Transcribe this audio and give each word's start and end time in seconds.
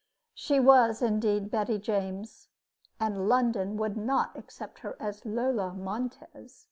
She 0.33 0.59
was, 0.59 1.03
indeed, 1.03 1.51
Betty 1.51 1.77
James, 1.77 2.47
and 2.99 3.29
London 3.29 3.77
would 3.77 3.97
not 3.97 4.35
accept 4.35 4.79
her 4.79 4.97
as 4.99 5.23
Lola 5.27 5.73
Montez. 5.73 6.59